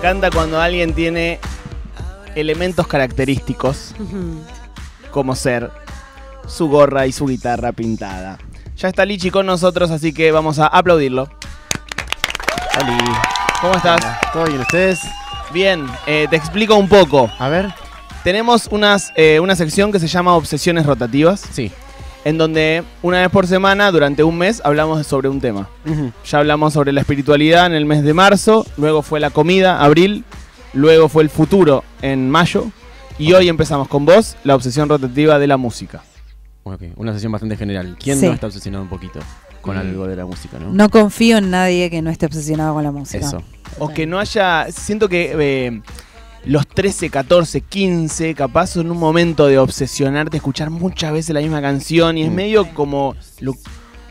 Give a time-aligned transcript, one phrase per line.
[0.00, 1.38] encanta cuando alguien tiene
[2.34, 3.94] elementos característicos,
[5.10, 5.70] como ser
[6.46, 8.38] su gorra y su guitarra pintada.
[8.78, 11.28] Ya está Lichi con nosotros, así que vamos a aplaudirlo.
[12.82, 12.96] Oli.
[13.60, 14.00] ¿Cómo estás?
[14.32, 15.00] ¿Todo bien ustedes?
[15.52, 17.30] Bien, eh, te explico un poco.
[17.38, 17.68] A ver.
[18.24, 21.70] Tenemos unas, eh, una sección que se llama Obsesiones Rotativas, Sí.
[22.24, 25.68] En donde una vez por semana, durante un mes, hablamos sobre un tema.
[26.24, 30.24] Ya hablamos sobre la espiritualidad en el mes de marzo, luego fue la comida, abril,
[30.74, 32.66] luego fue el futuro en mayo,
[33.18, 36.02] y hoy empezamos con vos, la obsesión rotativa de la música.
[36.62, 37.96] Ok, una sesión bastante general.
[37.98, 38.26] ¿Quién Sí.
[38.26, 39.18] no está obsesionado un poquito
[39.62, 40.72] con algo de la música, no?
[40.72, 43.26] No confío en nadie que no esté obsesionado con la música.
[43.26, 43.42] Eso.
[43.78, 45.82] O que no haya, siento que eh,
[46.44, 51.60] los 13, 14, 15, capaz son un momento de obsesionarte, escuchar muchas veces la misma
[51.60, 52.34] canción, y es Mm.
[52.34, 53.54] medio como lo-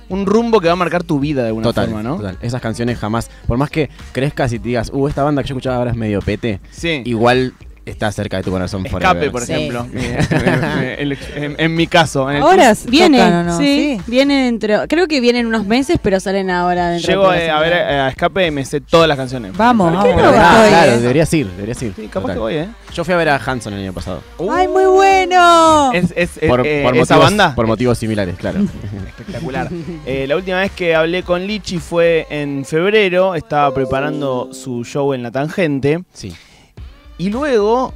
[0.09, 2.17] un rumbo que va a marcar tu vida de alguna Total, forma, ¿no?
[2.17, 2.37] total.
[2.41, 5.53] Esas canciones jamás, por más que crezcas y te digas, uh, esta banda que yo
[5.53, 7.01] escuchaba ahora es medio pete, Sí.
[7.05, 7.53] igual
[7.89, 9.31] está cerca de tu corazón Escape, forever.
[9.31, 9.53] por Sí.
[9.53, 9.87] ejemplo.
[9.93, 12.29] en, en- en mi caso.
[12.29, 12.89] En el Ahora tuyo.
[12.91, 13.57] Viene, tocan, ¿o no?
[13.57, 14.87] sí, viene dentro.
[14.87, 17.99] Creo que vienen unos meses, pero salen ahora dentro Llego de eh, a ver eh,
[17.99, 19.55] a Escape y me sé todas las canciones.
[19.55, 20.21] Vamos, ¿Por vamos.
[20.23, 20.29] no?
[20.39, 20.99] Ah, claro, eh.
[20.99, 21.93] deberías ir, deberías ir.
[21.95, 22.35] Sí, capaz Total.
[22.35, 22.67] que voy, ¿eh?
[22.93, 24.21] Yo fui a ver a Hanson el año pasado.
[24.51, 25.91] ¡Ay, muy bueno!
[25.93, 27.55] Es, es- Por, eh, por esa motivos, banda.
[27.55, 28.59] por motivos similares, claro.
[29.07, 29.69] Espectacular.
[30.05, 33.35] Eh, la última vez que hablé con Lichi fue en febrero.
[33.35, 36.03] Estaba preparando su show en La Tangente.
[36.13, 36.33] sí.
[37.19, 37.93] Y luego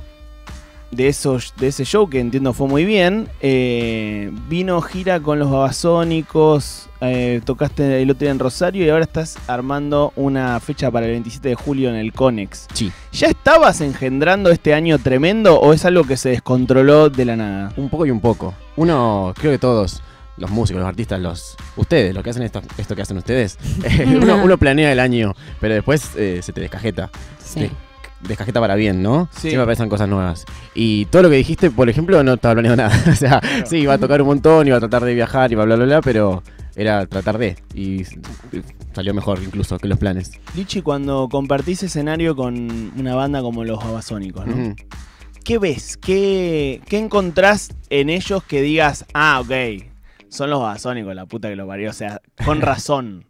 [0.91, 5.49] de, esos, de ese show, que entiendo fue muy bien, eh, vino gira con los
[5.49, 6.89] babasónicos.
[6.99, 11.13] eh, tocaste el otro día en Rosario y ahora estás armando una fecha para el
[11.13, 12.67] 27 de julio en el Conex.
[12.73, 12.91] Sí.
[13.13, 17.73] ¿Ya estabas engendrando este año tremendo o es algo que se descontroló de la nada?
[17.77, 18.53] Un poco y un poco.
[18.75, 20.03] Uno, creo que todos,
[20.35, 24.05] los músicos, los artistas, los ustedes, lo que hacen esto, esto que hacen ustedes, eh,
[24.05, 27.09] uno, uno planea el año, pero después eh, se te descajeta.
[27.41, 27.71] Sí.
[28.27, 29.29] Descajeta para bien, ¿no?
[29.33, 29.49] Sí.
[29.49, 30.45] Siempre aparecen cosas nuevas.
[30.73, 33.03] Y todo lo que dijiste, por ejemplo, no estaba planeado nada.
[33.11, 35.65] o sea, sí, iba a tocar un montón, iba a tratar de viajar, iba a
[35.65, 36.43] bla, bla, bla, pero
[36.75, 37.57] era tratar de.
[37.73, 38.03] Y
[38.93, 40.31] salió mejor incluso que los planes.
[40.55, 44.75] Lichi, cuando compartís escenario con una banda como los babasónicos, ¿no?
[45.43, 45.97] ¿Qué ves?
[45.97, 49.83] ¿Qué, ¿Qué encontrás en ellos que digas, ah, ok,
[50.29, 51.89] son los babasónicos, la puta que lo parió?
[51.89, 53.25] O sea, con razón.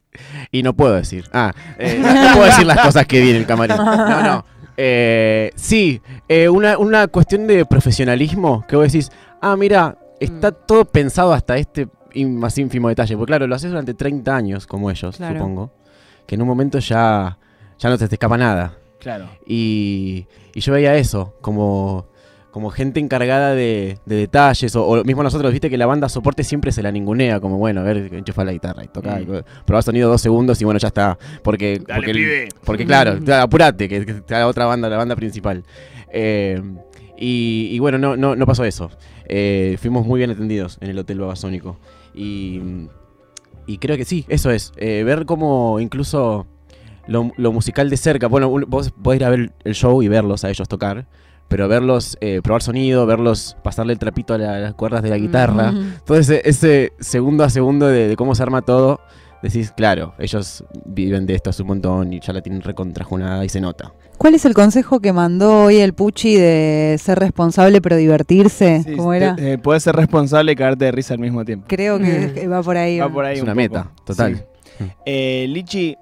[0.51, 1.27] Y no puedo decir.
[1.33, 3.77] Ah, eh, no no puedo decir las cosas que vi en el camarín.
[3.83, 4.45] No, no.
[4.77, 9.11] Eh, sí, eh, una, una cuestión de profesionalismo que vos decís,
[9.41, 10.55] ah, mira, está Mm.
[10.65, 13.15] todo pensado hasta este in- más ínfimo detalle.
[13.17, 15.39] Porque claro, lo haces durante 30 años, como ellos, Claro.
[15.39, 15.71] supongo.
[16.25, 17.37] Que en un momento ya,
[17.79, 18.73] ya no se te escapa nada.
[18.99, 19.27] Claro.
[19.45, 22.05] Y, y yo veía eso, como,
[22.53, 26.43] como gente encargada de, de detalles, o, o mismo nosotros, viste que la banda soporte
[26.43, 29.65] siempre se la ningunea, como bueno, a ver, enchufa la guitarra y toca, Mm.
[29.65, 31.17] probá sonido dos segundos y bueno, ya está.
[31.43, 32.49] Porque, Dale, porque, el- pibe.
[32.63, 35.63] porque claro, apurate, que, que está la otra banda, la banda principal.
[36.11, 36.61] Eh,
[37.17, 38.91] y, y bueno, no, no, no pasó eso.
[39.25, 41.79] Eh, fuimos muy bien atendidos en el Hotel Babasónico.
[42.13, 42.61] Y,
[43.65, 44.73] y creo que sí, eso es.
[44.77, 46.45] eh, ver cómo incluso
[47.07, 48.27] lo, lo musical de cerca.
[48.27, 51.07] Bueno, vos podés ir a ver el show y verlos a ellos tocar.
[51.53, 55.09] Pero verlos, eh, probar sonido, verlos pasarle el trapito a, la- a las cuerdas de
[55.11, 55.69] la guitarra.
[55.69, 55.81] Ujú.
[56.03, 58.99] Todo ese, ese segundo a segundo de, de cómo se arma todo,
[59.43, 63.49] decís, claro, ellos viven de esto hace un montón y ya la tienen recontrajunada y
[63.49, 63.93] se nota.
[64.17, 68.81] ¿Cuál es el consejo que mandó hoy el Puchi de ser responsable pero divertirse?
[68.83, 69.35] Sí, ¿Cómo era?
[69.37, 71.67] eh, podés ser responsable y cagarte de risa al mismo tiempo.
[71.69, 72.97] Creo que, que va por ahí.
[72.97, 73.61] Va por ahí Es un una poco.
[73.61, 74.37] meta, total.
[74.79, 74.85] Sí.
[75.05, 75.97] Eh, Lichi,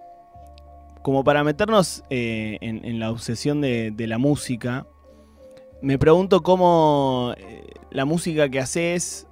[1.01, 4.85] como para meternos eh, en, en la obsesión de, de la música,
[5.81, 9.28] me pregunto cómo eh, la música que haces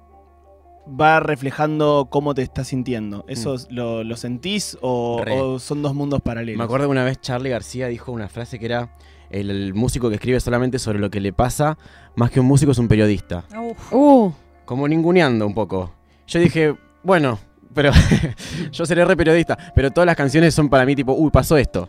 [0.88, 3.24] va reflejando cómo te estás sintiendo.
[3.28, 5.58] ¿Eso lo, lo sentís o, Mm.
[5.60, 6.58] Son dos mundos paralelos?
[6.58, 8.96] Me acuerdo que una vez Charlie García dijo una frase que era,
[9.30, 11.78] el, el músico que escribe solamente sobre lo que le pasa,
[12.16, 13.44] más que un músico es un periodista.
[13.56, 13.92] Uf.
[13.92, 14.32] Uh,
[14.64, 15.92] Como ninguneando un poco.
[16.26, 16.74] Yo dije,
[17.04, 17.38] bueno,
[17.74, 17.92] pero
[18.72, 21.88] yo seré re periodista, pero todas las canciones son para mí tipo, uy, pasó esto.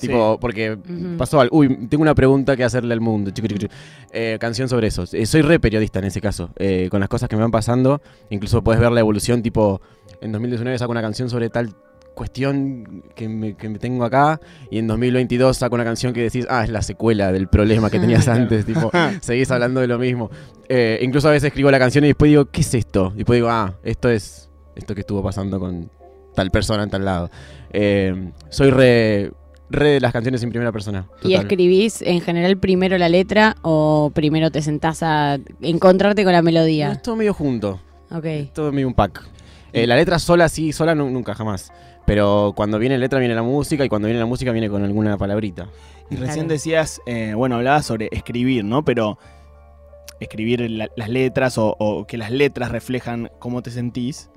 [0.00, 0.06] Sí.
[0.06, 0.78] Tipo, porque
[1.18, 1.58] pasó algo.
[1.58, 3.30] Uy, tengo una pregunta que hacerle al mundo.
[3.30, 3.74] Chicu, chicu, chicu.
[4.12, 5.04] Eh, canción sobre eso.
[5.12, 6.50] Eh, soy re periodista en ese caso.
[6.56, 8.00] eh, con las cosas que me van pasando.
[8.30, 9.42] Incluso puedes ver la evolución.
[9.42, 9.80] Tipo,
[10.22, 11.74] en 2019 saco una canción sobre tal
[12.14, 14.40] cuestión que me, que me tengo acá.
[14.70, 17.98] Y en 2022 saco una canción que decís, ah, es la secuela del problema que
[18.00, 18.64] tenías antes.
[18.64, 20.30] tipo, seguís hablando de lo mismo.
[20.68, 23.12] Eh, incluso a veces escribo la canción y después digo, ¿qué es esto?
[23.14, 25.90] Y después digo, ah, esto es esto que estuvo pasando con
[26.34, 27.30] tal persona en tal lado.
[27.72, 29.32] Eh, soy re,
[29.70, 31.06] re de las canciones en primera persona.
[31.22, 36.40] ¿Y escribís en general primero la letra o primero te sentás a encontrarte con la
[36.40, 36.92] No, melodía?
[36.92, 37.80] es todo medio junto.
[38.10, 38.26] Ok.
[38.52, 39.22] Todo medio un pack.
[39.72, 41.72] Eh, la letra sola, sí, sola nu- nunca, jamás.
[42.04, 45.16] Pero cuando viene letra, viene la música, y cuando viene la música, viene con alguna
[45.16, 45.68] palabrita.
[46.10, 46.26] Y Claro.
[46.26, 48.84] recién decías, eh, bueno, hablabas sobre escribir, ¿no?
[48.84, 49.16] Pero
[50.18, 54.28] escribir la- las letras o, o que las letras reflejan cómo te sentís.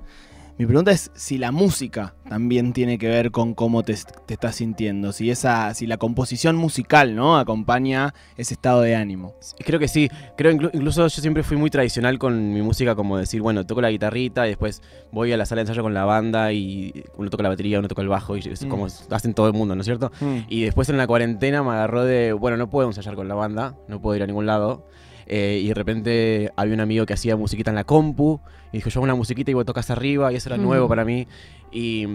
[0.56, 3.96] Mi pregunta es si la música también tiene que ver con cómo te,
[4.26, 7.36] te estás sintiendo, si esa, si la composición musical, ¿no?
[7.38, 9.34] Acompaña ese estado de ánimo.
[9.58, 10.08] Creo que sí.
[10.36, 13.80] Creo inclu- incluso yo siempre fui muy tradicional con mi música, como decir, bueno, toco
[13.80, 14.80] la guitarrita y después
[15.10, 17.88] voy a la sala de ensayo con la banda y uno toca la batería, uno
[17.88, 18.68] toca el bajo y es Mm.
[18.68, 20.12] como hacen todo el mundo, ¿no es cierto?
[20.48, 23.74] Y después en la cuarentena me agarró de, bueno, no puedo ensayar con la banda,
[23.88, 24.86] no puedo ir a ningún lado.
[25.26, 28.40] Eh, y de repente había un amigo que hacía musiquita en la compu
[28.72, 30.62] y dijo, yo hago una musiquita y vos tocas arriba y eso era Mm.
[30.62, 31.26] nuevo para mí.
[31.72, 32.06] Y,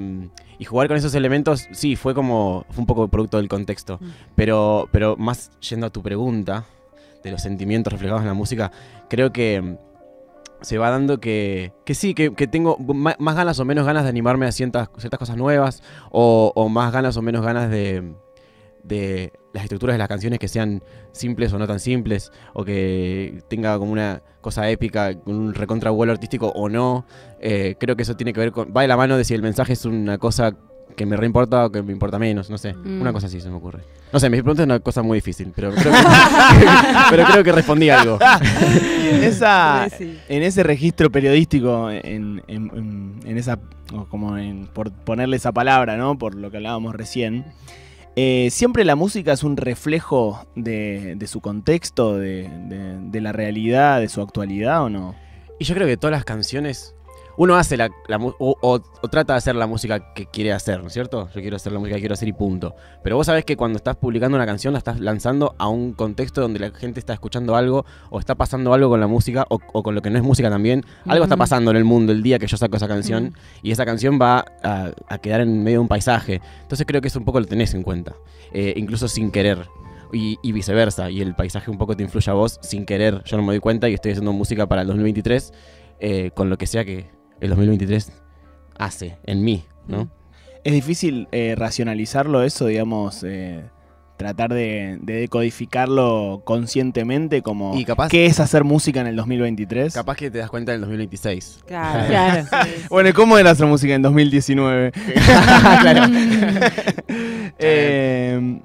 [0.57, 3.97] y jugar con esos elementos, sí, fue como, fue un poco producto del contexto.
[4.01, 4.06] Mm.
[4.35, 6.65] Pero, pero más yendo a tu pregunta,
[7.23, 8.71] de los sentimientos reflejados en la música,
[9.09, 9.75] creo que
[10.62, 14.09] se va dando que, que sí, que, que tengo más ganas o menos ganas de
[14.09, 15.81] animarme a ciertas, ciertas cosas nuevas,
[16.12, 18.13] o, o más ganas o menos ganas de,
[18.89, 20.83] de las estructuras de las canciones que sean
[21.13, 26.12] simples o no tan simples, o que tenga como una cosa épica, un recontra vuelo
[26.12, 27.06] artístico o no.
[27.39, 28.74] Eh, creo que eso tiene que ver con.
[28.75, 30.53] Va de la mano de si el mensaje es una cosa
[30.95, 32.74] que me reimporta o que me importa menos, no sé.
[32.74, 33.00] Mm.
[33.01, 33.80] Una cosa así se me ocurre.
[34.12, 36.00] No sé, me pregunta es una cosa muy difícil, pero creo que,
[37.12, 38.18] pero creo que respondí algo.
[39.03, 40.19] Y en, esa, Sí.
[40.27, 43.59] en ese registro periodístico, en, en- en- esa,
[44.09, 46.18] como en, por ponerle esa palabra, ¿no?
[46.18, 47.45] Por lo que hablábamos recién,
[48.21, 54.21] eh, siempre la música es un reflejo de, su contexto, de la realidad, de su
[54.21, 55.16] actualidad, ¿o no?
[55.57, 56.95] Y yo creo que todas las canciones.
[57.41, 60.81] Uno hace la, la o, o- o trata de hacer la música que quiere hacer,
[60.81, 61.30] ¿no es cierto?
[61.33, 62.75] Yo quiero hacer la música que quiero hacer y punto.
[63.01, 66.41] Pero vos sabés que cuando estás publicando una canción la estás lanzando a un contexto
[66.41, 69.83] donde la gente está escuchando algo o está pasando algo con la música o, o
[69.83, 70.83] con lo que no es música también.
[71.06, 73.33] Algo está pasando en el mundo el día que yo saco esa canción
[73.63, 76.41] y esa canción va a, a quedar en medio de un paisaje.
[76.63, 78.15] Entonces creo que eso un poco lo tenés en cuenta,
[78.51, 79.65] eh, incluso sin querer.
[80.12, 83.21] Y, y viceversa, y el paisaje un poco te influye a vos sin querer.
[83.25, 85.53] Yo no me doy cuenta y estoy haciendo música para el 2023
[86.00, 87.07] eh, con lo que sea que
[87.41, 88.12] el 2023
[88.77, 90.09] hace en mí, ¿no?
[90.63, 93.63] Es difícil eh, racionalizarlo eso, digamos, eh,
[94.18, 99.94] tratar de, de decodificarlo conscientemente como Y capaz- qué es hacer música en el 2023.
[99.94, 101.59] Capaz que te das cuenta en el 2026.
[101.65, 102.07] Claro.
[102.07, 102.47] Claro.
[102.89, 104.91] Bueno, ¿y cómo era hacer música en 2019?
[105.81, 106.03] claro.
[107.62, 108.59] Eh,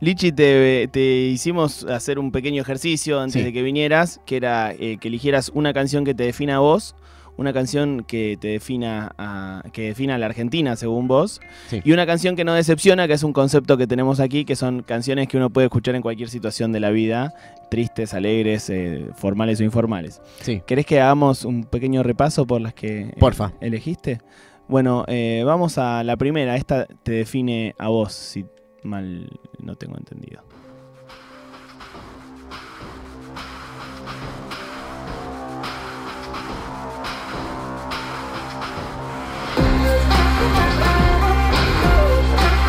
[0.00, 3.42] Lichi, te, te hicimos hacer un pequeño ejercicio antes Sí.
[3.42, 6.94] de que vinieras, que era eh, que eligieras una canción que te defina a vos,
[7.40, 11.80] una canción que te defina a, que defina a la Argentina según vos, Sí.
[11.82, 14.82] y una canción que no decepciona, que es un concepto que tenemos aquí, que son
[14.82, 17.32] canciones que uno puede escuchar en cualquier situación de la vida,
[17.70, 20.20] tristes, alegres, eh, formales o informales.
[20.42, 20.60] Sí.
[20.66, 23.52] ¿Querés que hagamos un pequeño repaso por las que Porfa.
[23.62, 24.20] elegiste?
[24.68, 26.56] Bueno, eh, vamos a la primera.
[26.56, 28.44] Esta te define a vos, si
[28.84, 29.28] mal
[29.58, 30.42] no tengo entendido.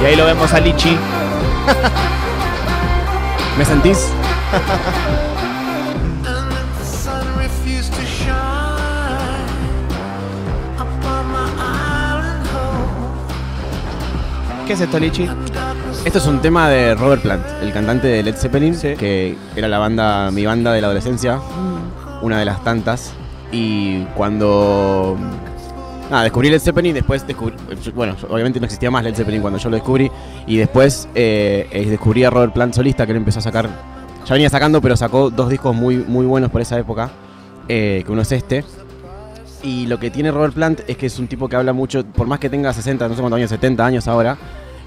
[0.02, 0.98] Y ahí lo vemos a Lichi.
[3.58, 4.08] ¿Me sentís?
[14.68, 15.28] ¿Qué es esto, Lichi?
[16.06, 18.94] Esto es un tema de Robert Plant, el cantante de Led Zeppelin, Sí.
[18.98, 22.24] que era la banda, mi banda de la adolescencia, Mm.
[22.26, 23.12] una de las tantas.
[23.52, 25.18] Y cuando
[26.10, 27.51] nada, descubrí Led Zeppelin, después descubrí,
[27.94, 30.12] bueno, obviamente no existía más Led Zeppelin cuando yo lo descubrí,
[30.48, 33.70] y después eh, eh, descubrí a Robert Plant solista, que él empezó a sacar,
[34.26, 37.12] ya venía sacando, pero sacó dos discos muy, muy buenos por esa época,
[37.68, 38.64] eh, que uno es este.
[39.64, 42.26] Y lo que tiene Robert Plant es que es un tipo que habla mucho, por
[42.26, 44.38] más que tenga 60, no sé cuántos años, 70 años ahora,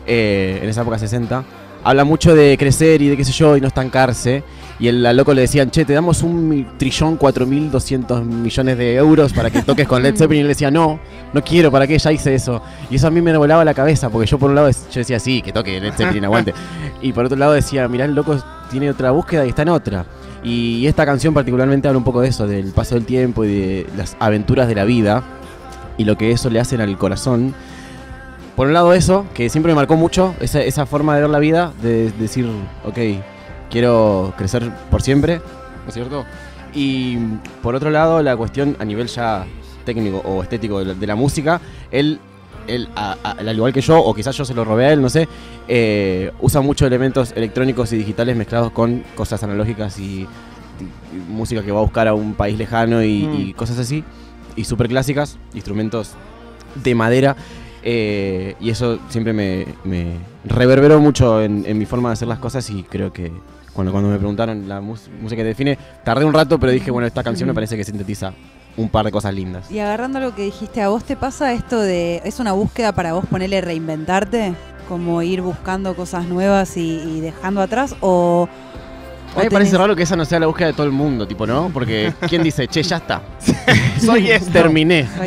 [0.07, 1.45] en esa época 60,
[1.85, 4.43] habla mucho de crecer y de qué sé yo, y no estancarse.
[4.81, 8.77] Y el al loco le decían, che, te damos un trillón, cuatro mil doscientos millones
[8.77, 10.41] de euros para que toques con Led Zeppelin.
[10.41, 10.99] Y él decía, no,
[11.33, 11.97] no quiero, ¿para qué?
[11.99, 12.61] Ya hice eso.
[12.91, 15.21] Y eso a mí me volaba la cabeza, porque yo por un lado yo decía,
[15.21, 16.55] sí, que toque Led Zeppelin, aguante.
[17.03, 18.37] Y por otro lado decía, mirá, el loco
[18.71, 20.07] tiene otra búsqueda y está en otra.
[20.43, 23.87] Y esta canción particularmente habla un poco de eso, del paso del tiempo y de
[23.97, 25.23] las aventuras de la vida
[25.97, 27.55] y lo que eso le hacen al corazón.
[28.57, 31.39] Por un lado eso, que siempre me marcó mucho, esa, esa forma de ver la
[31.41, 32.47] vida, de decir,
[32.85, 32.99] ok,
[33.71, 36.25] quiero crecer por siempre, ¿no es cierto?
[36.73, 37.19] Y
[37.63, 39.45] por otro lado, la cuestión a nivel ya
[39.85, 42.21] técnico o estético de la, de la música, él,
[42.69, 45.03] él a- a- al igual que yo, o quizás yo se lo robé a él,
[45.03, 45.29] no sé,
[45.67, 50.29] eh, usa muchos elementos electrónicos y digitales mezclados con cosas analógicas y, y
[51.29, 53.41] música que va a buscar a un país lejano y, Mm.
[53.41, 54.05] y cosas así.
[54.57, 56.13] y súper clásicas, instrumentos
[56.77, 57.35] de madera.
[57.87, 62.39] Eh, y eso siempre me, me reverberó mucho en, en mi forma de hacer las
[62.39, 63.31] cosas y creo que
[63.75, 67.23] cuando, cuando me preguntaron la música que define, tardé un rato, pero dije, bueno, esta
[67.23, 68.33] canción me parece que sintetiza
[68.77, 69.71] un par de cosas lindas.
[69.71, 73.13] Y agarrando lo que dijiste, ¿a vos te pasa esto de, es una búsqueda para
[73.13, 74.55] vos ponerle reinventarte?
[74.89, 78.49] Como ir buscando cosas nuevas y, y dejando atrás o...
[79.35, 81.27] A mí me parece raro que esa no sea la búsqueda de todo el mundo,
[81.27, 81.71] tipo, ¿no?
[81.73, 83.23] Porque ¿quién dice, che, ya está?
[84.01, 84.51] Soy esto.
[84.53, 85.09] Terminé.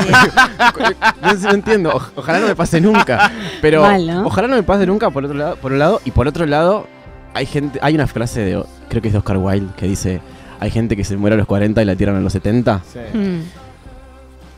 [1.22, 3.32] No, sé, no entiendo, o- ojalá no me pase nunca.
[3.62, 4.26] Pero Mal, ¿no?
[4.28, 6.02] ojalá no me pase nunca por otro lado, por un lado.
[6.06, 6.88] Y por otro lado,
[7.34, 10.22] hay gente, hay una frase de, creo que es de Oscar Wilde, que dice,
[10.60, 12.82] hay gente que se muere a los 40 y la tiran a los 70.
[12.92, 13.00] Sí.
[13.18, 13.42] Mm.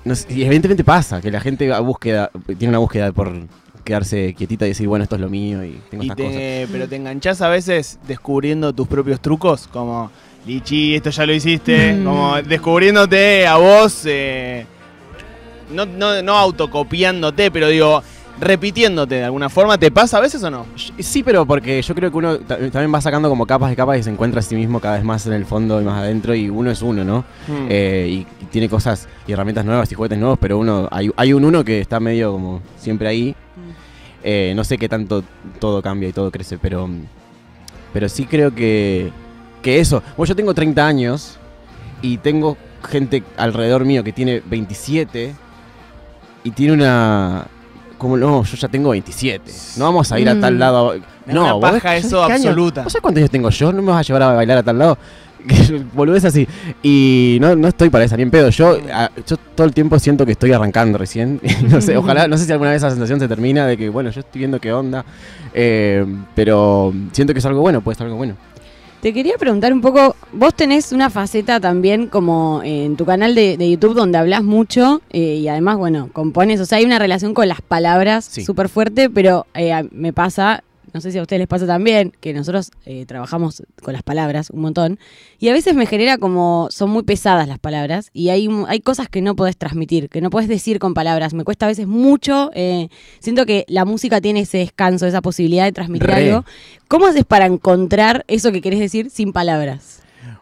[0.06, 3.32] No sé, y evidentemente pasa, que la gente a búsqueda, tiene una búsqueda por
[3.84, 6.38] quedarse quietita y decir, bueno, esto es lo mío y tengo Y estas cosas.
[6.38, 10.12] te, pero te enganchás a veces descubriendo tus propios trucos, como
[10.46, 12.04] Lichi, esto ya lo hiciste, Mm.
[12.06, 14.66] como descubriéndote a vos, eh,
[15.72, 18.02] no, no, no autocopiándote, pero digo,
[18.40, 20.66] repitiéndote de alguna forma, ¿te pasa a veces o no?
[21.00, 24.00] Sí, pero porque yo creo que uno ta- también va sacando como capas de capas
[24.00, 26.34] y se encuentra a sí mismo cada vez más en el fondo y más adentro
[26.36, 27.20] y uno es uno, ¿no?
[27.48, 27.68] Mm.
[27.70, 31.34] Eh, y, y tiene cosas y herramientas nuevas y juguetes nuevos, pero uno hay, hay
[31.34, 33.36] un uno que está medio como siempre ahí.
[34.24, 35.24] Eh, no sé qué tanto
[35.60, 36.90] todo cambia y todo crece, pero,
[37.94, 39.12] pero sí creo que,
[39.62, 40.04] que eso.
[40.18, 41.38] Bueno, yo tengo 30 años
[42.02, 42.58] y tengo
[42.90, 45.34] gente alrededor mío que tiene 27
[46.44, 47.48] y tiene una...
[48.00, 49.52] Como no, yo ya tengo 27.
[49.78, 50.58] No vamos a ir a tal Mm.
[50.58, 50.96] lado.
[51.28, 52.82] Me No, una vos- paja ¿sabés eso absoluta.
[52.84, 53.72] ¿Vos sabés cuántos años tengo yo?
[53.72, 54.98] ¿No me vas a llevar a bailar a tal lado?
[55.94, 56.48] Volvés así.
[56.82, 58.50] Y no, no estoy para esa, ni en pedo.
[58.50, 61.40] Yo, a- yo todo el tiempo siento que estoy arrancando recién.
[61.70, 64.10] no sé, ojalá, no sé si alguna vez esa sensación se termina de que, bueno,
[64.10, 65.06] yo estoy viendo qué onda.
[65.54, 68.36] Eh, pero siento que es algo bueno, puede ser algo bueno.
[69.02, 73.56] Te quería preguntar un poco, vos tenés una faceta también como en tu canal de,
[73.56, 77.34] de YouTube donde hablas mucho eh, y además, bueno, compones, o sea, hay una relación
[77.34, 78.44] con las palabras Sí.
[78.44, 82.34] súper fuerte, pero eh, me pasa, no sé si a ustedes les pasa también, que
[82.34, 85.00] nosotros eh, trabajamos con las palabras un montón
[85.40, 89.10] y a veces me genera como, son muy pesadas las palabras y hay, hay cosas
[89.10, 92.52] que no podés transmitir, que no podés decir con palabras, me cuesta a veces mucho,
[92.54, 96.16] eh, siento que la música tiene ese descanso, esa posibilidad de transmitir Re.
[96.16, 96.46] algo.
[96.88, 99.99] ¿Cómo haces para encontrar eso que querés decir sin palabras?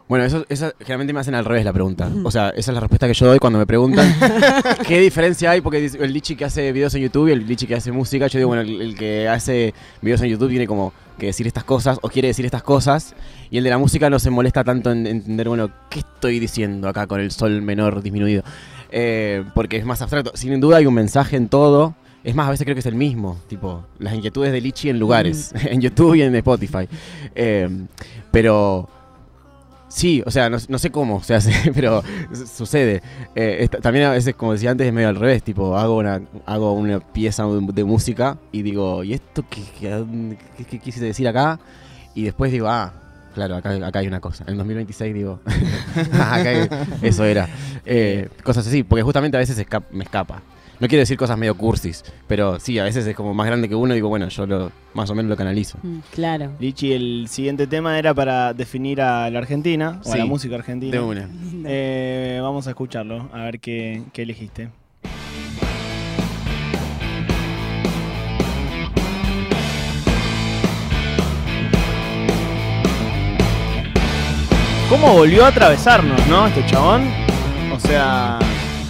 [0.08, 2.10] Bueno, eso, eso generalmente me hacen al revés la pregunta.
[2.24, 4.10] O sea, esa es la respuesta que yo doy cuando me preguntan
[4.86, 7.74] qué diferencia hay, porque el Lichi que hace videos en YouTube y el Lichi que
[7.74, 11.26] hace música, yo digo, bueno, el, el que hace videos en YouTube tiene como que
[11.26, 13.14] decir estas cosas o quiere decir estas cosas,
[13.50, 16.88] y el de la música no se molesta tanto en entender, bueno, ¿qué estoy diciendo
[16.88, 18.44] acá con el sol menor disminuido?
[18.90, 20.32] Eh, porque es más abstracto.
[20.34, 21.94] Sin duda hay un mensaje en todo.
[22.24, 24.98] Es más, a veces creo que es el mismo, tipo, las inquietudes de Lichi en
[24.98, 26.88] lugares, en YouTube y en Spotify.
[27.34, 27.68] Eh,
[28.30, 28.88] pero
[29.88, 32.02] Sí, o sea, no, no sé cómo se hace, pero
[32.32, 33.02] su- sucede.
[33.34, 36.20] Eh, esta- también a veces, como decía antes, es medio al revés, tipo, hago una,
[36.46, 41.00] hago una pieza de, de música y digo, ¿y esto qué, qué, qué- qué quise
[41.04, 41.58] decir acá?
[42.14, 42.92] Y después digo, ah,
[43.34, 44.44] claro, acá, acá hay una cosa.
[44.46, 45.40] En 2026 digo,
[46.12, 46.68] "Ah, acá hay-
[47.02, 47.48] eso era.
[47.86, 50.42] Eh, cosas así, porque justamente a veces esca- me escapa.
[50.80, 53.74] No quiero decir cosas medio cursis, pero sí, a veces es como más grande que
[53.74, 55.76] uno y digo, bueno, yo lo, más o menos lo canalizo.
[56.12, 56.52] Claro.
[56.60, 60.92] Lichi, el siguiente tema era para definir a la Argentina, o a la música argentina.
[60.92, 61.28] De una.
[61.70, 64.70] Eh, vamos a escucharlo, a ver qué, qué elegiste.
[74.88, 76.46] ¿Cómo volvió a atravesarnos, no?
[76.46, 77.10] Este chabón.
[77.74, 78.38] O sea,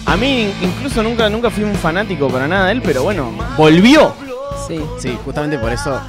[0.09, 4.13] a mí incluso nunca, nunca fui un fanático para nada de él, pero bueno, volvió.
[4.67, 4.79] Sí.
[4.99, 5.99] Sí, justamente por eso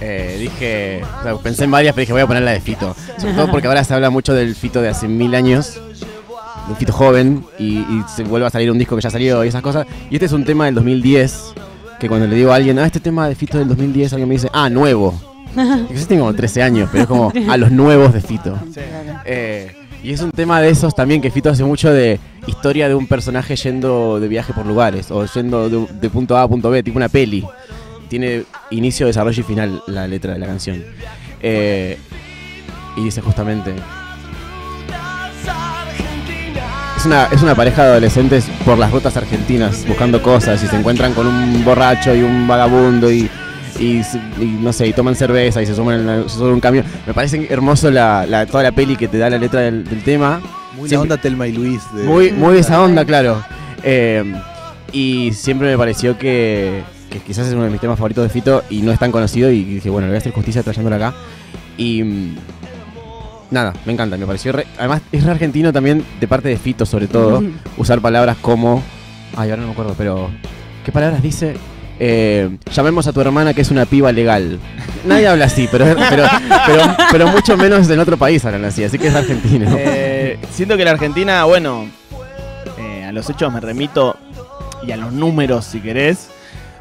[0.00, 2.94] eh, dije, o sea, pensé en varias, pero dije voy a poner la de Fito.
[3.18, 6.76] Sobre todo porque ahora se habla mucho del Fito de hace mil años, de un
[6.76, 9.62] Fito joven, y, y se vuelve a salir un disco que ya salió y esas
[9.62, 9.86] cosas.
[10.08, 11.54] Y este es un tema del 2010,
[11.98, 14.34] que cuando le digo a alguien, ah, este tema de Fito del 2010, alguien me
[14.36, 15.14] dice, ah, nuevo.
[15.56, 18.58] Yo tengo como 13 años, pero es como a los nuevos de Fito.
[19.24, 22.94] Eh, y es un tema de esos también que Fito hace mucho de historia de
[22.94, 26.82] un personaje yendo de viaje por lugares o yendo de, punto A a punto B,
[26.82, 27.44] tipo una peli.
[28.08, 30.84] Tiene inicio, desarrollo y final la letra de la canción.
[31.42, 31.98] Eh,
[32.96, 33.74] y dice justamente...
[36.96, 40.76] Es una, es una pareja de adolescentes por las rutas argentinas buscando cosas y se
[40.76, 43.28] encuentran con un borracho y un vagabundo y,
[43.78, 44.02] y,
[44.60, 46.84] no sé, y toman cerveza y se suman en la- se suben a un camión.
[47.06, 50.02] Me parece hermoso la, la- toda la peli que te da la letra del, del
[50.02, 50.40] tema.
[50.74, 51.80] Muy la Siempre- onda Telma y Luis.
[51.94, 53.42] de- Muy, muy de esa onda, claro.
[53.82, 54.24] Eh,
[54.92, 58.62] y siempre me pareció que, que quizás es uno de mis temas favoritos de Fito
[58.70, 59.50] y no es tan conocido.
[59.50, 61.14] Y dije, bueno, le voy a hacer justicia trayéndolo acá.
[61.76, 62.36] Y, mm,
[63.50, 66.86] nada, me encanta, me pareció re- Además, es re argentino también, de parte de Fito
[66.86, 67.42] sobre todo,
[67.76, 68.82] usar palabras como...
[69.36, 70.30] Ay, ahora no me acuerdo, pero...
[70.84, 71.56] ¿Qué palabras dice?
[71.98, 74.58] Eh, llamemos a tu hermana que es una piba legal.
[75.04, 75.86] Nadie habla así, pero,
[77.12, 79.66] pero, mucho menos en otro país hablan así, así que es argentino.
[79.78, 81.86] Eh, siento que la Argentina, bueno,
[82.78, 84.16] eh, a los hechos me remito
[84.86, 86.28] y a los números si querés.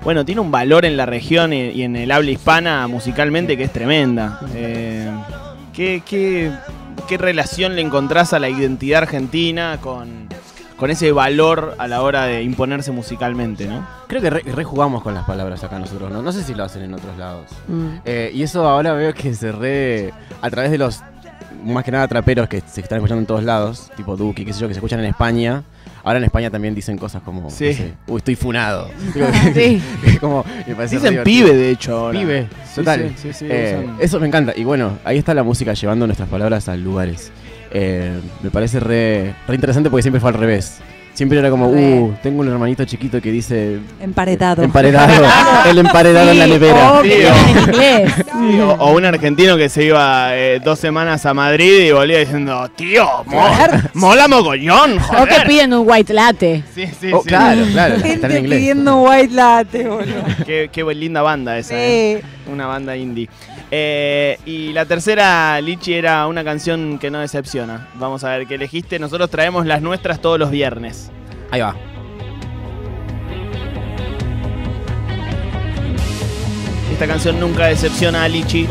[0.03, 3.72] Bueno, tiene un valor en la región y, en el habla hispana musicalmente que es
[3.72, 4.39] tremenda.
[5.74, 6.51] ¿qué, qué,
[7.07, 10.27] qué relación le encontrás a la identidad argentina con,
[10.77, 13.86] con ese valor a la hora de imponerse musicalmente, no?
[14.08, 16.22] Creo que re- rejugamos con las palabras acá nosotros, ¿no?
[16.22, 17.46] No sé si lo hacen en otros lados.
[17.67, 17.88] Mm.
[18.05, 20.13] Eh, y eso ahora veo que se re.
[20.41, 21.01] a través de los.
[21.63, 24.60] más que nada traperos que se están escuchando en todos lados, tipo Duki, qué sé
[24.62, 25.63] yo, que se escuchan en España.
[26.03, 27.50] Ahora en España también dicen cosas como.
[27.50, 27.70] Sí.
[27.70, 28.89] no sé, Uy, estoy funado.
[29.55, 29.82] Sí.
[30.20, 32.20] como, me Dicen pibe, de hecho, ahora.
[32.20, 33.10] Pibe, total.
[33.15, 34.53] sí, sí, sí, Eh, eso me encanta.
[34.55, 37.32] Y bueno, ahí está la música llevando nuestras palabras a lugares.
[37.77, 38.10] Eh,
[38.41, 40.77] me parece re, re interesante porque siempre fue al revés.
[41.13, 44.63] Siempre era como, uh, tengo un hermanito chiquito que dice Emparedado.
[44.63, 45.25] emparedado.
[45.70, 47.01] el emparedado en la nevera.
[47.03, 47.10] Sí.
[47.74, 52.20] Sí, o, o un argentino que se iba eh, dos semanas a Madrid y volvía
[52.20, 53.48] diciendo, tío, mo-
[53.94, 55.48] mola mogollón, O que joder.
[55.48, 56.63] piden un white latte.
[56.74, 57.29] Sí, sí, Oh, sí.
[57.29, 58.00] claro, claro.
[58.01, 58.60] Gente inglés.
[58.60, 60.24] pidiendo white latte, boludo.
[60.46, 62.22] Qué, linda banda esa, eh.
[62.51, 63.29] Una banda indie.
[63.72, 67.89] Eh, y la tercera, Lichi, era una canción que no decepciona.
[67.95, 69.00] Vamos a ver qué elegiste.
[69.00, 71.12] Nosotros traemos las nuestras todos los viernes.
[71.51, 71.75] Ahí va.
[76.91, 78.67] Esta canción nunca decepciona a Lichi.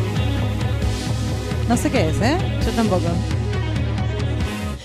[1.68, 2.38] No sé qué es, ¿eh?
[2.64, 3.08] Yo tampoco.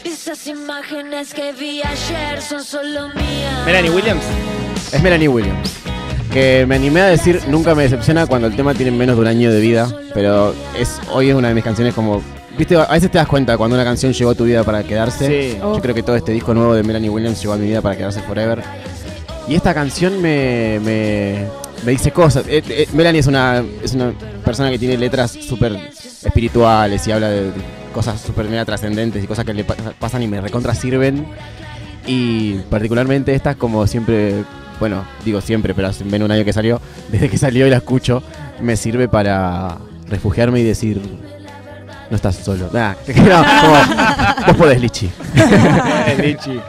[0.03, 3.65] Esas imágenes que vi ayer son solo mías.
[3.65, 4.23] Melanie Williams.
[4.91, 5.78] Es Melanie Williams.
[6.31, 9.27] Que me animé a decir nunca me decepciona cuando el tema tiene menos de un
[9.27, 9.87] año de vida.
[10.13, 12.21] Pero es hoy es una de mis canciones como.
[12.57, 15.53] Viste, a veces te das cuenta cuando una canción llegó a tu vida para quedarse.
[15.53, 15.57] Sí.
[15.59, 17.95] Yo creo que todo este disco nuevo de Melanie Williams llegó a mi vida para
[17.95, 18.61] quedarse forever.
[19.47, 21.45] Y esta canción me, me,
[21.85, 22.43] me dice cosas.
[22.47, 24.11] Eh, eh, Melanie es una, es una
[24.45, 25.75] persona que tiene letras súper
[26.23, 27.49] espirituales y habla de
[27.93, 31.25] cosas súper mega trascendentes y cosas que le pa- pasan y me recontra sirven.
[32.05, 34.43] Y particularmente estas, como siempre,
[34.79, 36.79] bueno, digo siempre, pero hace menos de un año que salió,
[37.11, 38.23] desde que salió y la escucho,
[38.61, 41.01] me sirve para refugiarme y decir,
[42.09, 42.69] no estás solo.
[42.73, 45.09] Nah, no, como, vos podés, Lichi.
[46.21, 46.59] Lichi.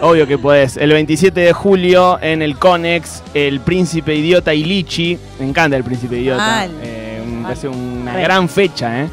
[0.00, 0.76] Obvio que podés.
[0.78, 5.18] El 27 de julio en el Conex, el Príncipe Idiota y Lichi.
[5.38, 6.42] Me encanta el Príncipe Idiota.
[6.44, 6.70] Mal.
[6.82, 9.08] Eh, un- me parece una gran fecha, ¿eh?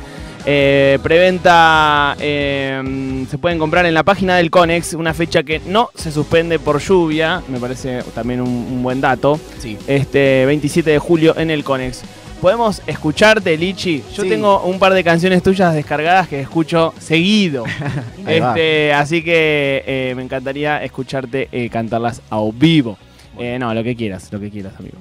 [0.51, 5.91] Eh, preventa eh, se pueden comprar en la página del Conex una fecha que no
[5.93, 9.77] se suspende por lluvia me parece también un, un buen dato Sí.
[9.85, 12.01] este 27 de julio en el Conex
[12.41, 14.29] podemos escucharte Lichi yo Sí.
[14.29, 17.65] tengo un par de canciones tuyas descargadas que escucho seguido
[18.25, 22.97] este, así que eh, me encantaría escucharte eh, cantarlas a vivo.
[23.37, 24.97] Eh, no, lo que quieras, lo que quieras, amigo.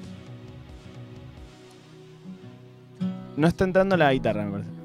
[3.37, 4.78] No está entrando la guitarra, me parece.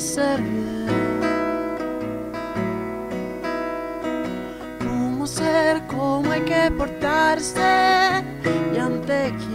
[0.00, 0.86] A ser bien.
[4.78, 8.24] Cómo ser, cómo hay que portarse
[8.74, 9.49] y ante quién.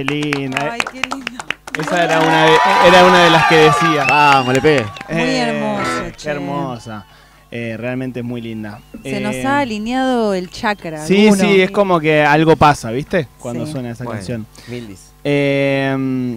[0.00, 0.72] Qué linda.
[0.72, 1.44] Ay, qué lindo.
[1.80, 2.50] Esa era una, de,
[2.88, 4.06] era una de las que decía.
[4.08, 4.84] Vamos, le pegué.
[5.10, 7.06] Muy hermoso, Qué hermosa.
[7.52, 8.80] Eh, realmente es muy linda.
[9.02, 11.04] Se Eh, nos ha alineado el chakra.
[11.06, 11.42] Sí, alguno.
[11.44, 13.26] sí, es como que algo pasa, ¿viste?
[13.38, 13.72] Cuando Sí.
[13.72, 14.18] suena esa Bueno.
[14.18, 14.46] canción.
[14.68, 15.10] Mildis.
[15.24, 16.36] Eh,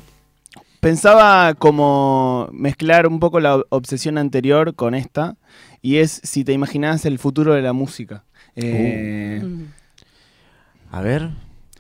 [0.80, 5.36] pensaba como mezclar un poco la obsesión anterior con esta,
[5.82, 8.23] y es si te imaginás el futuro de la música.
[8.56, 9.63] Eh, Mm.
[10.91, 11.30] A ver.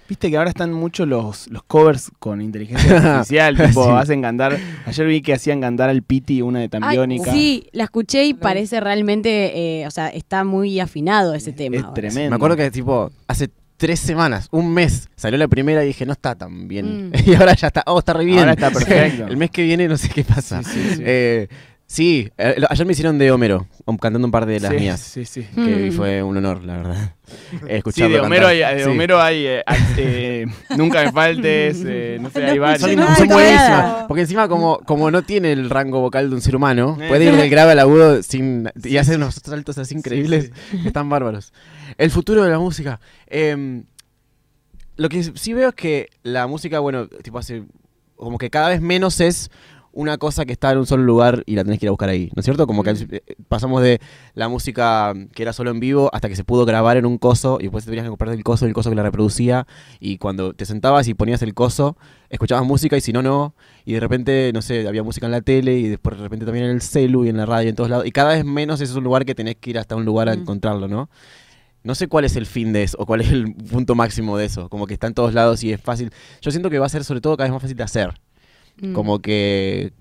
[0.09, 3.89] Viste que ahora están mucho los, los covers con inteligencia artificial, tipo, Sí.
[3.91, 4.57] hacen cantar.
[4.85, 7.31] Ayer vi que hacían cantar al Piti, una de Ay, Tambiónica.
[7.31, 11.77] sí, la escuché y parece realmente, eh, o sea, está muy afinado ese tema.
[11.77, 11.93] Es ahora.
[11.93, 12.29] tremendo.
[12.29, 16.13] Me acuerdo que tipo hace tres semanas, un mes, salió la primera y dije, no
[16.13, 17.09] está tan bien.
[17.09, 17.11] Mm.
[17.25, 18.39] y ahora ya está, oh, está re bien.
[18.39, 19.27] Ahora está perfecto.
[19.27, 20.63] El mes que viene no sé qué pasa.
[20.63, 21.01] Sí, sí, sí.
[21.05, 21.47] Eh,
[21.93, 24.99] sí, eh, ayer me hicieron de Homero, um, cantando un par de las Sí, mías.
[24.99, 25.43] Sí, sí.
[25.55, 25.91] Que Mm.
[25.93, 27.15] fue un honor, la verdad.
[27.23, 28.89] Eh, Sí, escucharlo de Homero hay, de Sí.
[28.89, 29.63] Homero hay eh,
[29.97, 30.45] eh,
[30.77, 32.57] Nunca me faltes, eh, no sé, hay.
[32.79, 34.05] Son, son buenísimas.
[34.07, 37.07] Porque encima, como, como no tiene el rango vocal de un ser humano, Eh.
[37.07, 40.51] puede ir del grave al agudo sin, y hace unos saltos así increíbles.
[40.71, 41.53] que Están bárbaros.
[41.97, 42.99] El futuro de la música.
[43.27, 43.85] Em,
[44.97, 47.63] lo que sí veo es que la música, bueno, tipo hace.
[48.15, 49.49] Como que cada vez menos es
[49.93, 52.09] una cosa que está en un solo lugar y la tenés que ir a buscar
[52.09, 52.65] ahí, ¿no es cierto?
[52.67, 53.07] Como que Mm.
[53.11, 53.99] eh, pasamos de
[54.33, 57.57] la música que era solo en vivo hasta que se pudo grabar en un coso
[57.59, 59.67] y después te tenías que comprar el coso, el coso que la reproducía
[59.99, 61.95] y cuando te sentabas y ponías el coso,
[62.29, 63.53] escuchabas música y si no, no.
[63.85, 66.65] Y de repente, no sé, había música en la tele y después de repente también
[66.65, 68.05] en el celu y en la radio y en todos lados.
[68.07, 70.27] Y cada vez menos ese es un lugar que tenés que ir hasta un lugar
[70.29, 70.39] a Mm.
[70.39, 71.09] encontrarlo, ¿no?
[71.83, 74.45] No sé cuál es el fin de eso o cuál es el punto máximo de
[74.45, 74.69] eso.
[74.69, 76.11] Como que está en todos lados y es fácil.
[76.41, 78.13] Yo siento que va a ser sobre todo cada vez más fácil de hacer.
[78.81, 78.93] Mm.
[78.93, 79.93] Como que,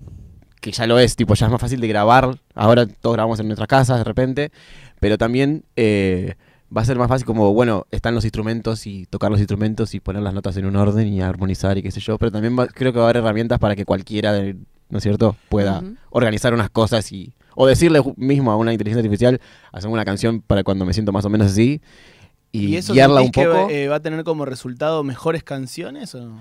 [0.61, 2.37] que ya lo es, tipo, ya es más fácil de grabar.
[2.55, 4.51] Ahora todos grabamos en nuestras casas de repente.
[4.99, 6.35] Pero también eh,
[6.75, 9.99] va a ser más fácil como, bueno, están los instrumentos y tocar los instrumentos y
[9.99, 12.17] poner las notas en un orden y armonizar y qué sé yo.
[12.17, 14.55] Pero también va- creo que va a haber herramientas para que cualquiera, de-
[14.89, 17.33] ¿no es cierto?, pueda organizar unas cosas y...
[17.55, 19.39] O decirle mismo a una inteligencia artificial,
[19.71, 21.81] hacer una canción para cuando me siento más o menos así.
[22.51, 23.67] Y, ¿Y eso guiarla un poco.
[23.67, 26.15] que eh, va a tener como resultado mejores canciones?
[26.15, 26.31] O?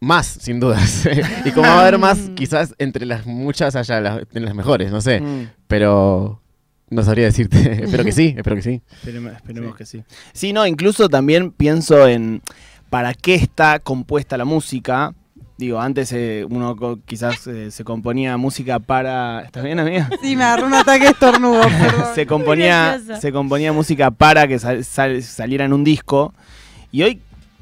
[0.00, 1.08] Más, sin dudas.
[1.44, 2.34] y como va a haber más, Mm.
[2.34, 5.20] quizás entre las muchas haya las, en las mejores, no sé.
[5.20, 6.40] Mm, Pero
[6.90, 7.82] no sabría decirte.
[7.84, 8.82] espero que sí, espero que sí.
[8.92, 10.04] esperemos esperemos que sí.
[10.32, 12.42] Sí, no, incluso también pienso en
[12.90, 15.12] para qué está compuesta la música.
[15.58, 19.42] Digo, antes eh, uno co- quizás eh, se componía música para...
[19.42, 20.08] ¿Estás bien, amiga?
[20.22, 21.60] Sí, me agarró un ataque de estornudo,
[22.14, 26.32] se componía se componía música para que sal- sal- saliera en un disco
[26.92, 27.20] y hoy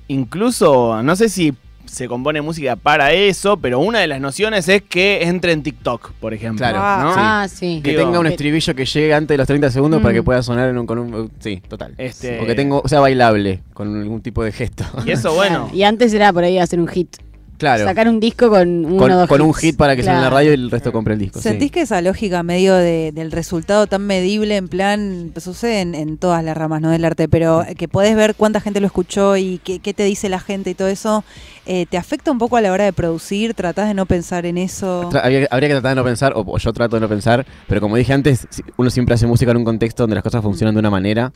[0.08, 1.54] incluso no sé si
[1.86, 6.12] se compone música para eso pero una de las nociones es que entre en TikTok
[6.20, 7.10] por ejemplo Claro, ¿no?
[7.14, 7.20] sí.
[7.22, 7.80] Ah, sí.
[7.82, 10.16] Que Digo, tenga un estribillo que llegue antes de los 30 segundos para Mm.
[10.16, 11.30] que pueda sonar en un, con un...
[11.40, 11.94] Sí, total.
[11.98, 14.84] Este- O que tengo, sea bailable, con algún tipo de gesto.
[15.06, 17.16] y eso bueno Y antes era por ahí hacer un hit.
[17.58, 17.84] Claro.
[17.84, 20.22] Sacar un disco con uno o Con, dos con un hit para que suene en
[20.22, 20.36] la Claro.
[20.36, 21.38] radio y el resto compre el disco.
[21.40, 21.48] sí.
[21.48, 26.18] ¿Sentís que esa lógica medio de- del resultado tan medible, en plan, sucede en, en
[26.18, 26.90] todas las ramas ¿no?
[26.90, 30.28] del arte, pero que podés ver cuánta gente lo escuchó y qué, qué te dice
[30.28, 31.24] la gente y todo eso,
[31.66, 33.54] eh, ¿te afecta un poco a la hora de producir?
[33.54, 35.10] ¿Tratás de no pensar en eso?
[35.10, 37.46] Tra- habría, habría que tratar de no pensar, o, o yo trato de no pensar,
[37.68, 40.74] pero como dije antes, uno siempre hace música en un contexto donde las cosas funcionan
[40.74, 41.32] de una manera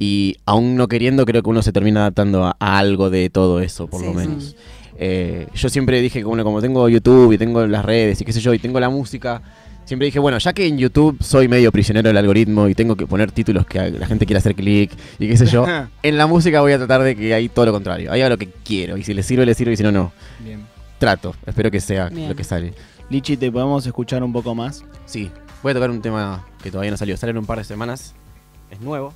[0.00, 3.60] Y aún no queriendo, creo que uno se termina adaptando a, a algo de todo
[3.60, 4.54] eso, por Sí, lo sí.
[4.98, 8.40] Eh, yo siempre dije bueno, como tengo YouTube y tengo las redes y qué sé
[8.40, 9.40] yo, y tengo la música,
[9.84, 13.06] siempre dije, bueno, ya que en YouTube soy medio prisionero del algoritmo y tengo que
[13.06, 15.64] poner títulos que a- la gente quiera hacer clic y qué sé yo,
[16.02, 18.48] en la música voy a tratar de que hay todo lo contrario, haga lo que
[18.64, 20.12] quiero, y si le sirve, le sirve, y si no, no.
[20.40, 20.66] Bien.
[20.98, 22.28] Trato, espero que sea Bien.
[22.28, 22.74] lo que sale.
[23.08, 24.84] Lichi, ¿te podemos escuchar un poco más?
[25.06, 25.30] Sí,
[25.62, 28.14] voy a tocar un tema que todavía no salió, sale en un par de semanas,
[28.70, 29.14] es nuevo.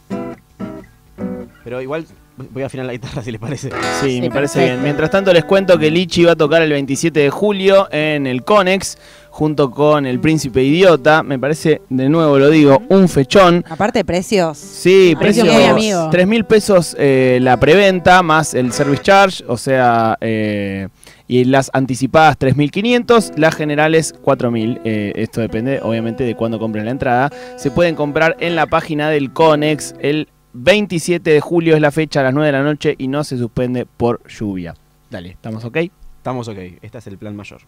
[1.64, 2.04] Pero igual
[2.50, 3.70] voy a afinar la guitarra si les parece.
[4.00, 4.60] Sí, me parece perfecto.
[4.60, 4.82] bien.
[4.82, 8.42] Mientras tanto les cuento que Lichi va a tocar el 27 de julio en el
[8.44, 8.98] Conex
[9.30, 11.22] junto con el Príncipe Idiota.
[11.22, 13.64] Me parece, de nuevo lo digo, un fechón.
[13.68, 14.58] Aparte precios.
[14.58, 16.08] Sí, Precio precio muy amigo.
[16.10, 20.88] 3 mil pesos eh, la preventa más el service charge, o sea, eh,
[21.28, 24.80] y las anticipadas 3.500, las generales 4.000.
[24.84, 27.30] Eh, esto depende, obviamente, de cuándo compren la entrada.
[27.56, 29.94] Se pueden comprar en la página del Conex.
[30.00, 33.24] El 27 de julio es la fecha a las 9 de la noche y no
[33.24, 34.74] se suspende por lluvia.
[35.10, 35.78] Dale, ¿estamos ok?
[36.18, 37.62] Estamos ok, este es el plan mayor.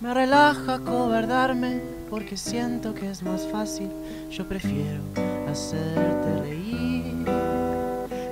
[0.00, 3.88] Me relaja cobardarme porque siento que es más fácil.
[4.30, 5.00] Yo prefiero
[5.48, 7.24] hacerte reír.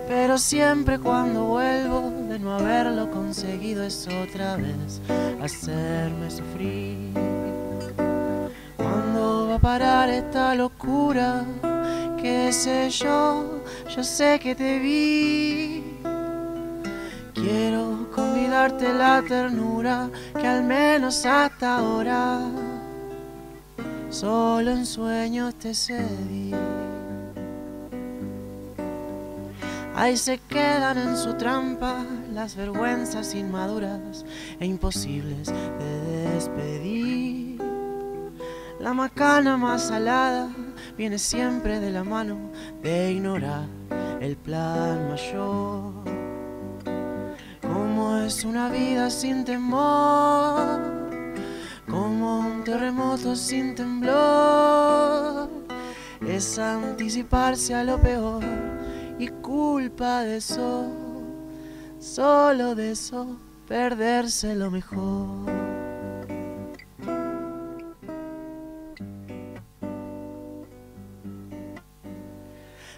[0.06, 2.11] Pero siempre cuando vuelvo
[2.42, 5.00] no haberlo conseguido es otra vez
[5.40, 7.12] hacerme sufrir.
[8.76, 11.44] ¿Cuándo va a parar esta locura?
[12.20, 13.62] ¿Qué sé yo?
[13.94, 15.84] Yo sé que te vi.
[17.32, 22.40] Quiero convidarte la ternura que al menos hasta ahora
[24.10, 26.52] solo en sueños te cedí.
[29.94, 34.24] Ahí se quedan en su trampa las vergüenzas inmaduras
[34.58, 37.60] e imposibles de despedir.
[38.80, 40.50] La macana más salada
[40.96, 42.50] viene siempre de la mano
[42.82, 43.66] de ignorar
[44.20, 45.92] el plan mayor.
[47.62, 50.80] Como es una vida sin temor,
[51.88, 55.48] como un terremoto sin temblor,
[56.26, 58.42] es anticiparse a lo peor
[59.18, 60.90] y culpa de eso,
[62.02, 63.38] solo de eso,
[63.68, 65.50] perderse lo mejor.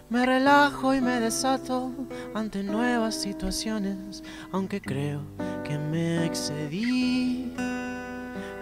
[0.08, 1.92] Me relajo y me desato
[2.34, 5.20] ante nuevas situaciones, aunque creo
[5.64, 7.52] que me excedí.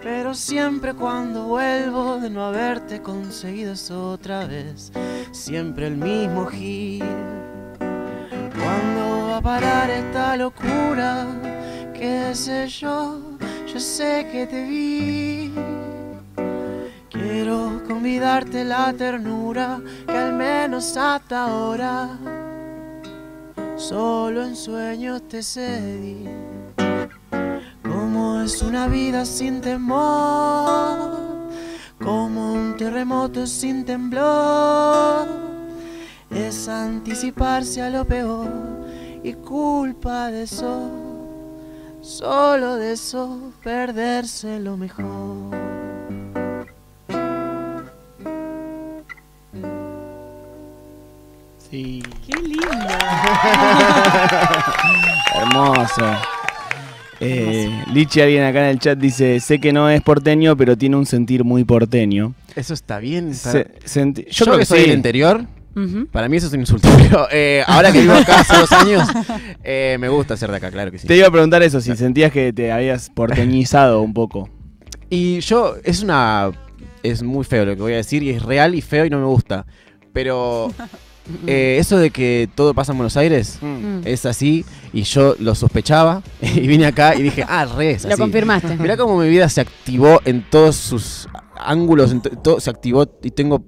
[0.01, 4.91] Pero siempre cuando vuelvo de no haberte conseguido es otra vez,
[5.31, 7.32] siempre el mismo gil.
[9.43, 11.27] ¿Cuándo va a parar esta locura?
[11.93, 13.19] ¿Qué sé yo?
[13.67, 15.53] Yo sé que te vi.
[17.09, 22.09] Quiero convidarte la ternura que al menos hasta ahora
[23.75, 26.25] solo en sueños te cedí.
[27.83, 31.19] Como es una vida sin temor,
[32.01, 35.27] como un terremoto sin temblor,
[36.31, 38.82] es anticiparse a lo peor
[39.23, 40.89] y culpa de eso,
[42.01, 45.53] solo de eso, perderse lo mejor.
[51.69, 52.03] Sí.
[52.27, 52.67] Qué lindo.
[55.35, 56.05] Hermoso.
[57.19, 60.97] Eh, Lichi, alguien acá en el chat dice, sé que no es porteño, pero tiene
[60.97, 62.33] un sentir muy porteño.
[62.55, 63.29] Eso está bien.
[63.31, 64.85] está- Se- senti- Yo, creo que soy sí.
[64.87, 65.45] del interior.
[66.11, 66.87] Para mí eso es un insulto.
[66.97, 69.07] Pero eh, ahora que vivo acá hace dos años,
[69.63, 71.07] eh, me gusta ser de acá, claro que sí.
[71.07, 74.49] Te iba a preguntar eso, si sentías que te habías porteñizado un poco.
[75.09, 76.51] Y yo, es una.
[77.01, 79.19] Es muy feo lo que voy a decir, y es real y feo y no
[79.19, 79.65] me gusta.
[80.13, 80.71] Pero
[81.47, 84.01] eh, eso de que todo pasa en Buenos Aires Mm.
[84.05, 88.09] es así, y yo lo sospechaba, y vine acá y dije, ah, re, es Lo
[88.13, 88.21] así.
[88.21, 88.77] confirmaste.
[88.77, 91.27] Mirá cómo mi vida se activó en todos sus
[91.59, 93.63] ángulos, en to- todo se activó y tengo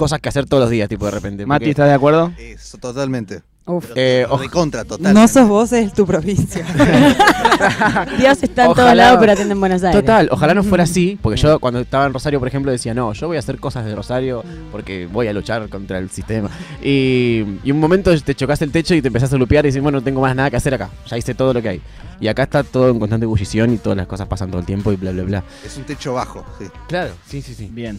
[0.00, 1.46] cosas que hacer todos los días, tipo de repente.
[1.46, 2.32] Mati, porque- ¿estás de acuerdo?
[2.38, 3.42] Eso, totalmente.
[3.66, 3.84] Uf.
[3.94, 5.14] Eh, oj- de contra, total.
[5.14, 6.64] No sos vos, es tu provincia.
[8.18, 10.00] Dios está en todos lados, pero atiende en Buenos Aires.
[10.00, 13.12] Total, ojalá no fuera así, porque yo cuando estaba en Rosario, por ejemplo, decía, no,
[13.12, 16.48] yo voy a hacer cosas de Rosario porque voy a luchar contra el sistema.
[16.82, 19.82] Y, y un momento te chocaste el techo y te empezás a lupear y dices,
[19.82, 21.82] bueno, no tengo más nada que hacer acá, ya hice todo lo que hay.
[22.18, 24.90] Y acá está todo en constante ebullición y todas las cosas pasan todo el tiempo
[24.92, 25.44] y bla, bla, bla.
[25.64, 26.64] Es un techo bajo, sí.
[26.88, 27.68] Claro, sí, sí, sí.
[27.72, 27.98] Bien.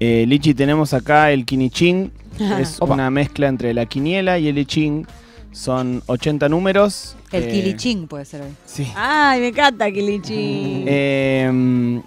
[0.00, 2.10] Eh, Lichi, tenemos acá el quinichín.
[2.58, 2.94] es Opa.
[2.94, 5.06] una mezcla entre la quiniela y el echín.
[5.52, 7.16] Son 80 números.
[7.32, 8.50] El eh, Kilichín puede ser hoy.
[8.66, 8.86] Sí.
[8.94, 10.84] Ay, me encanta Kilichi.
[10.86, 12.00] Eh,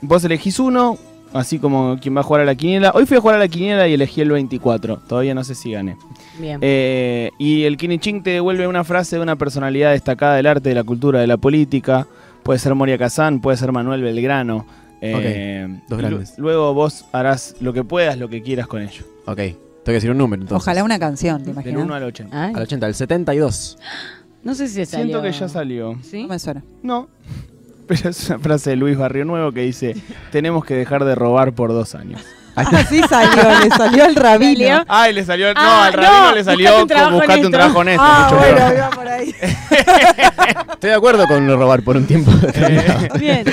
[0.00, 0.96] vos elegís uno,
[1.32, 2.92] así como quien va a jugar a la quiniela.
[2.94, 4.96] Hoy fui a jugar a la quiniela y elegí el 24.
[5.06, 5.96] Todavía no sé si gané.
[6.38, 6.58] Bien.
[6.62, 10.74] Eh, y el Kiniching te devuelve una frase de una personalidad destacada del arte, de
[10.74, 12.06] la cultura, de la política.
[12.42, 14.64] Puede ser Moria Kazán, puede ser Manuel Belgrano.
[15.00, 16.38] Eh, dos grandes.
[16.38, 19.04] Luego vos harás lo que puedas, lo que quieras con ello.
[19.26, 20.62] Ok, tengo que decir un número entonces.
[20.62, 21.82] Ojalá una canción, ¿te Del imaginas?
[21.84, 22.44] 1 al 80.
[22.44, 23.78] Ay, Al 80, al 72.
[24.44, 25.06] no sé si salió.
[25.06, 25.98] Siento que ya salió.
[26.02, 26.22] ¿Sí?
[26.22, 26.62] No me suena.
[26.82, 27.08] No.
[27.86, 29.96] Pero es una frase de Luis Barrio Nuevo que dice:
[30.30, 32.20] Tenemos que dejar de robar por dos años.
[32.56, 34.58] Ah, sí salió, le salió el rabino.
[34.68, 34.84] ¿Salió?
[34.88, 35.46] Ay, le salió.
[35.54, 37.56] no, Ah, al rabino no, le buscate salió un trabajo como buscate un honesto".
[37.58, 38.02] trabajo honesto.
[38.04, 38.74] Ah, mucho bueno, peor.
[38.76, 39.34] iba por ahí.
[40.72, 42.30] Estoy de acuerdo con lo robar por un tiempo.
[42.42, 43.18] determinado.
[43.18, 43.44] Bien.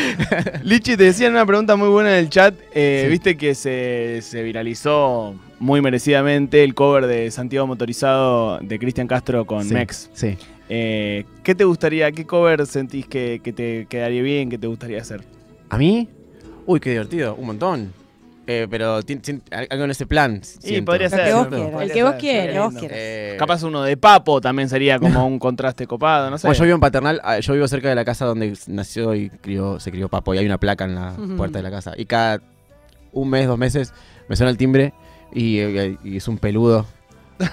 [0.64, 2.56] Lichi, te decían una pregunta muy buena en el chat.
[2.74, 3.12] eh, Sí.
[3.12, 9.46] Viste que se, se viralizó muy merecidamente el cover de Santiago Motorizado de Cristian Castro
[9.46, 10.10] con Sí, Mex.
[10.14, 10.38] Sí.
[10.70, 15.02] Eh, ¿Qué te gustaría, qué cover sentís que, que te quedaría bien, que te gustaría
[15.02, 15.22] hacer?
[15.70, 16.08] ¿A mí?
[16.66, 17.94] Uy, qué divertido, un montón.
[18.50, 18.96] Eh, pero
[19.70, 20.42] algo en ese plan.
[20.64, 20.86] Y siento.
[20.92, 21.20] podría ser.
[21.20, 21.82] El que vos quieras.
[21.82, 22.80] sería Que vos lindo.
[22.80, 22.98] quieras.
[23.00, 26.48] Eh, Capaz uno de Papo también sería como un contraste copado, no sé.
[26.48, 29.30] Bueno, yo vivo en Paternal, ah, yo vivo cerca de la casa donde nació y
[29.30, 31.92] crió, se crió Papo y hay una placa en la puerta de la casa.
[31.98, 32.40] Y cada
[33.12, 33.94] un mes, dos meses
[34.30, 34.94] me suena el timbre
[35.34, 36.86] y, eh, y es un peludo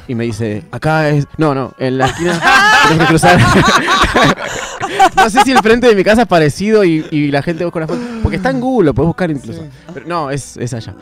[0.09, 1.26] y me dice, acá es...
[1.38, 2.40] No, no, en la esquina
[2.88, 3.40] tenemos que cruzar.
[5.16, 7.79] no sé si el frente de mi casa es parecido y, y la gente busca
[7.81, 8.01] una foto.
[8.23, 9.64] Porque está en Google, lo puedes buscar incluso.
[9.92, 10.94] Pero no, es, es allá.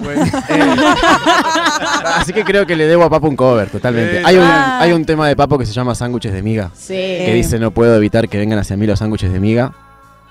[0.48, 0.76] Eh,
[2.16, 4.18] así que creo que le debo a Papo un cover, totalmente.
[4.20, 4.80] Eh, Hay un, ah.
[4.80, 6.94] hay un tema de Papo que se llama Sándwiches de miga Sí.
[6.94, 9.72] que dice no puedo evitar que vengan hacia mí los sándwiches de miga.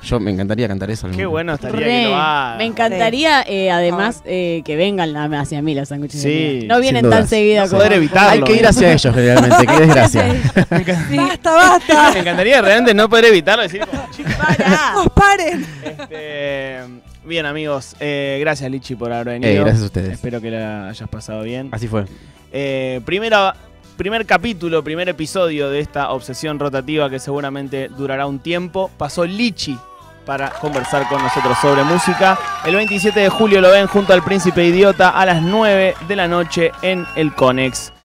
[0.04, 1.08] Yo me encantaría cantar eso.
[1.16, 1.86] Qué bueno estaría Re.
[1.86, 2.58] que lo haga.
[2.58, 6.24] Me encantaría, eh, además, eh, que vengan la- hacia mí los sándwiches.
[6.24, 6.74] de Sí, miga.
[6.76, 7.30] No vienen sin tan dudas.
[7.30, 7.78] seguido No como.
[7.80, 8.32] poder evitarlo.
[8.32, 10.26] Hay que ir hacia ellos generalmente, qué desgracia.
[11.16, 12.12] Basta, basta.
[12.14, 13.64] Me encantaría realmente no poder evitarlo.
[13.64, 14.34] Decir, como, "Chicos,
[14.96, 15.66] ¡Nos paren!
[15.84, 16.78] este,
[17.24, 17.96] bien, amigos.
[18.00, 19.52] eh, gracias, Lichi, por haber venido.
[19.52, 20.14] Eh, gracias a ustedes.
[20.14, 21.70] Espero que la hayas pasado bien.
[21.72, 22.06] Así fue.
[22.52, 23.56] Eh, primera,
[23.98, 28.90] primer capítulo, primer episodio de esta obsesión rotativa que seguramente durará un tiempo.
[28.98, 29.78] Pasó Lichi
[30.26, 32.38] para conversar con nosotros sobre música.
[32.66, 36.28] El 27 de julio lo ven junto al Príncipe Idiota a las 9 de la
[36.28, 37.92] noche en el Conex.